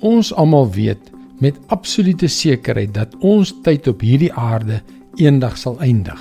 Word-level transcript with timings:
Ons 0.00 0.30
almal 0.32 0.70
weet 0.72 1.10
met 1.44 1.58
absolute 1.68 2.28
sekerheid 2.28 2.94
dat 2.96 3.12
ons 3.20 3.52
tyd 3.64 3.88
op 3.90 4.00
hierdie 4.00 4.32
aarde 4.32 4.78
eendag 5.20 5.58
sal 5.60 5.76
eindig. 5.84 6.20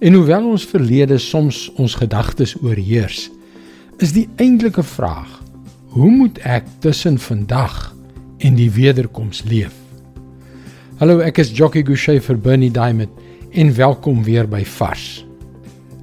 En 0.00 0.16
hoewel 0.16 0.46
ons 0.48 0.64
verlede 0.64 1.18
soms 1.20 1.66
ons 1.76 1.96
gedagtes 2.00 2.54
oorheers, 2.62 3.28
is 4.00 4.14
die 4.16 4.24
eintlike 4.40 4.82
vraag: 4.82 5.42
hoe 5.92 6.10
moet 6.10 6.40
ek 6.48 6.64
tussen 6.80 7.18
vandag 7.20 7.92
en 8.38 8.56
die 8.56 8.70
wederkoms 8.72 9.44
leef? 9.44 9.76
Hallo, 10.96 11.20
ek 11.20 11.42
is 11.44 11.52
Jockey 11.52 11.84
Gouchee 11.84 12.24
vir 12.24 12.40
Bernie 12.40 12.72
Diamond 12.72 13.12
en 13.52 13.76
welkom 13.76 14.24
weer 14.24 14.48
by 14.48 14.64
Vars. 14.64 15.26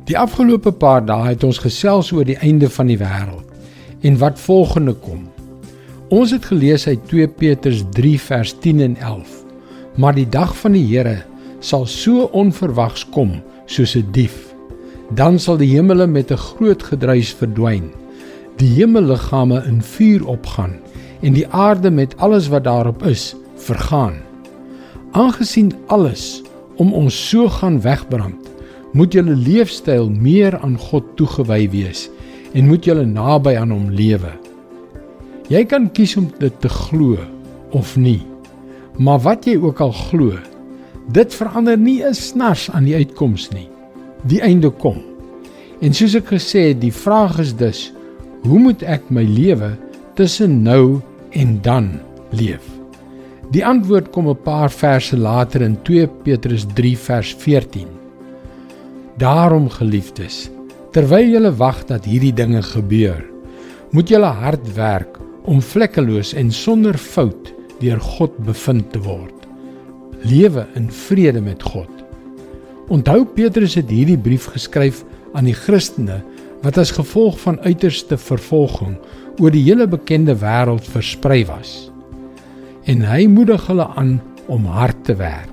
Die 0.06 0.18
afgelope 0.18 0.72
paar 0.72 1.02
dae 1.06 1.34
het 1.34 1.44
ons 1.44 1.64
gesels 1.66 2.14
oor 2.14 2.30
die 2.30 2.38
einde 2.46 2.70
van 2.70 2.94
die 2.94 3.02
wêreld 3.02 4.06
en 4.06 4.22
wat 4.22 4.38
volgende 4.40 4.94
kom. 4.94 5.31
Ons 6.12 6.34
het 6.36 6.44
gelees 6.44 6.84
uit 6.92 7.06
2 7.08 7.28
Petrus 7.40 7.86
3 7.96 8.18
vers 8.20 8.52
10 8.60 8.82
en 8.84 8.96
11. 9.00 9.30
Maar 9.96 10.18
die 10.18 10.28
dag 10.28 10.52
van 10.60 10.74
die 10.76 10.84
Here 10.84 11.22
sal 11.64 11.86
so 11.88 12.26
onverwags 12.36 13.06
kom 13.16 13.38
soos 13.66 13.96
'n 13.96 14.12
dief. 14.12 14.52
Dan 15.16 15.40
sal 15.40 15.56
die 15.58 15.72
hemele 15.72 16.08
met 16.08 16.32
'n 16.32 16.38
groot 16.38 16.84
gedruis 16.84 17.32
verdwyn. 17.32 17.92
Die 18.58 18.68
hemelliggame 18.68 19.64
in 19.64 19.82
vuur 19.82 20.28
opgaan 20.28 20.74
en 21.22 21.34
die 21.34 21.48
aarde 21.48 21.92
met 21.92 22.18
alles 22.18 22.48
wat 22.48 22.64
daarop 22.64 23.04
is 23.04 23.36
vergaan. 23.56 24.16
Aangesien 25.12 25.72
alles 25.88 26.44
om 26.76 26.94
ons 26.94 27.30
so 27.30 27.48
gaan 27.50 27.82
wegbrand, 27.82 28.52
moet 28.92 29.14
julle 29.14 29.36
leefstyl 29.36 30.10
meer 30.10 30.60
aan 30.60 30.78
God 30.78 31.04
toegewy 31.16 31.70
wees 31.70 32.10
en 32.54 32.68
moet 32.68 32.86
julle 32.86 33.06
naby 33.06 33.56
aan 33.56 33.72
hom 33.72 33.90
lewe. 33.90 34.51
Jy 35.52 35.66
kan 35.68 35.90
kies 35.92 36.14
om 36.16 36.30
dit 36.40 36.54
te 36.64 36.70
glo 36.72 37.20
of 37.76 37.98
nie. 38.00 38.22
Maar 39.04 39.20
wat 39.26 39.48
jy 39.50 39.58
ook 39.60 39.82
al 39.84 39.92
glo, 39.92 40.38
dit 41.12 41.34
verander 41.36 41.78
nie 41.78 42.00
'n 42.04 42.14
snars 42.14 42.70
aan 42.72 42.86
die 42.88 42.96
uitkoms 42.96 43.50
nie. 43.52 43.68
Die 44.24 44.40
einde 44.40 44.70
kom. 44.70 45.02
En 45.82 45.94
soos 45.94 46.16
ek 46.16 46.32
gesê 46.32 46.70
het, 46.70 46.82
die 46.82 46.94
vraag 46.94 47.40
is 47.40 47.54
dus, 47.54 47.92
hoe 48.44 48.60
moet 48.60 48.84
ek 48.84 49.10
my 49.10 49.24
lewe 49.24 49.78
tussen 50.16 50.64
nou 50.64 51.02
en 51.32 51.60
dan 51.62 52.00
leef? 52.30 52.64
Die 53.52 53.66
antwoord 53.66 54.12
kom 54.12 54.30
'n 54.30 54.44
paar 54.44 54.70
verse 54.70 55.18
later 55.18 55.62
in 55.62 55.78
2 55.84 56.08
Petrus 56.24 56.66
3 56.74 56.98
vers 56.98 57.36
14. 57.36 57.88
Daarom 59.18 59.70
geliefdes, 59.70 60.50
terwyl 60.92 61.28
julle 61.28 61.56
wag 61.56 61.86
dat 61.86 62.06
hierdie 62.06 62.34
dinge 62.34 62.62
gebeur, 62.62 63.26
moet 63.92 64.10
julle 64.10 64.32
hard 64.32 64.76
werk 64.76 65.21
om 65.50 65.62
vlekkeloos 65.62 66.34
en 66.38 66.52
sonder 66.54 66.98
fout 66.98 67.54
deur 67.82 68.02
God 68.18 68.36
bevind 68.46 68.92
te 68.94 69.02
word. 69.02 69.48
Lewe 70.22 70.68
in 70.78 70.90
vrede 70.94 71.42
met 71.42 71.64
God. 71.64 71.90
Onthou 72.92 73.24
Petrus 73.26 73.78
het 73.80 73.90
hierdie 73.90 74.20
brief 74.20 74.50
geskryf 74.54 75.04
aan 75.34 75.48
die 75.50 75.58
Christene 75.58 76.20
wat 76.62 76.78
as 76.78 76.94
gevolg 76.94 77.40
van 77.42 77.60
uiterste 77.66 78.18
vervolging 78.20 78.98
oor 79.40 79.54
die 79.54 79.64
hele 79.66 79.88
bekende 79.90 80.36
wêreld 80.38 80.86
versprei 80.86 81.42
was 81.50 81.92
en 82.90 83.04
hy 83.06 83.28
moedig 83.30 83.68
hulle 83.70 83.86
aan 83.98 84.16
om 84.52 84.66
hard 84.66 85.04
te 85.06 85.14
werk. 85.20 85.50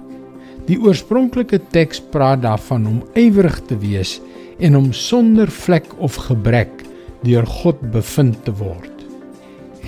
Die 0.69 0.79
oorspronklike 0.81 1.61
teks 1.73 2.01
praat 2.13 2.43
daarvan 2.45 2.87
om 2.89 3.03
ywerig 3.17 3.61
te 3.69 3.77
wees 3.81 4.19
en 4.59 4.77
om 4.77 4.93
sonder 4.93 5.51
vlek 5.53 5.87
of 6.03 6.17
gebrek 6.29 6.85
deur 7.25 7.47
God 7.61 7.81
bevind 7.93 8.41
te 8.45 8.55
word. 8.59 8.98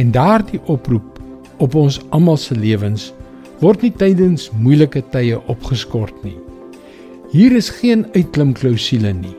En 0.01 0.11
daardie 0.11 0.61
oproep 0.65 1.19
op 1.61 1.75
ons 1.77 1.99
almal 2.09 2.39
se 2.41 2.55
lewens 2.57 3.11
word 3.61 3.83
nie 3.85 3.93
tydens 3.93 4.47
moeilike 4.57 5.03
tye 5.13 5.37
opgeskort 5.53 6.23
nie. 6.25 6.39
Hier 7.35 7.53
is 7.53 7.69
geen 7.83 8.07
uitklimklausule 8.15 9.13
nie. 9.19 9.35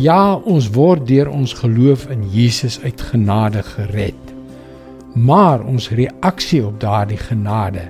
Ja, 0.00 0.36
ons 0.48 0.70
word 0.72 1.04
deur 1.08 1.28
ons 1.28 1.52
geloof 1.60 2.06
in 2.12 2.24
Jesus 2.32 2.78
uit 2.84 3.02
genade 3.10 3.62
gered. 3.74 4.32
Maar 5.12 5.64
ons 5.64 5.90
reaksie 5.92 6.62
op 6.64 6.80
daardie 6.80 7.20
genade 7.20 7.84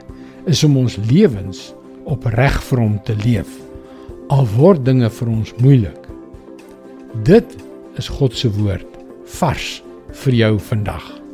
is 0.50 0.64
om 0.66 0.76
ons 0.82 0.98
lewens 1.10 1.68
opreg 2.06 2.58
vir 2.70 2.82
hom 2.82 2.96
te 3.06 3.14
leef. 3.22 3.50
Al 4.34 4.46
word 4.56 4.82
dinge 4.86 5.10
vir 5.20 5.30
ons 5.30 5.54
moeilik. 5.62 6.02
Dit 7.26 7.54
is 7.98 8.10
God 8.18 8.34
se 8.34 8.50
woord 8.58 8.98
vars 9.38 9.70
vir 10.24 10.38
jou 10.42 10.52
vandag. 10.70 11.25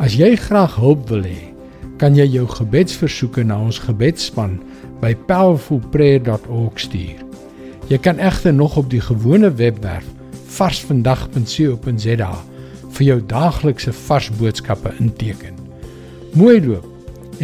As 0.00 0.14
jy 0.16 0.32
graag 0.40 0.78
hulp 0.80 1.10
wil 1.12 1.26
hê, 1.28 1.50
kan 2.00 2.14
jy 2.16 2.24
jou 2.32 2.46
gebedsversoeke 2.48 3.42
na 3.44 3.58
ons 3.60 3.76
gebedsspan 3.84 4.54
by 5.02 5.10
powerfulprayer.org 5.28 6.80
stuur. 6.80 7.18
Jy 7.92 7.98
kan 8.00 8.22
egter 8.22 8.54
nog 8.56 8.78
op 8.80 8.88
die 8.88 9.02
gewone 9.04 9.50
webwerf 9.58 10.06
varsvandag.co.za 10.56 12.30
vir 12.96 13.04
jou 13.06 13.18
daaglikse 13.28 13.92
vars 14.06 14.30
boodskappe 14.40 14.94
inteken. 15.04 15.60
Mooi 16.32 16.56
loop 16.64 16.88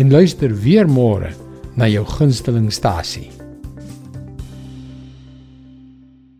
en 0.00 0.16
luister 0.16 0.56
weer 0.64 0.88
môre 0.88 1.34
na 1.76 1.90
jou 1.92 2.06
gunsteling 2.08 2.72
stasie. 2.72 3.28